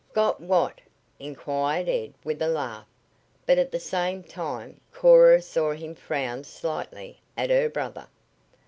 [0.13, 0.81] "Got what?"
[1.19, 2.87] inquired Ed with a laugh,
[3.45, 8.07] but at the same time Cora saw him frown slightly at her brother.